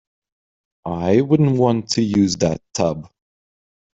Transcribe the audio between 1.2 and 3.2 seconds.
wouldn't want to use that tub.